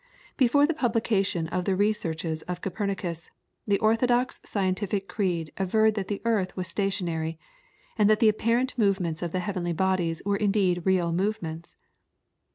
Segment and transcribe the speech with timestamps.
[0.35, 3.29] Before the publication of the researches of Copernicus,
[3.67, 7.37] the orthodox scientific creed averred that the earth was stationary,
[7.99, 11.77] and that the apparent movements of the heavenly bodies were indeed real movements.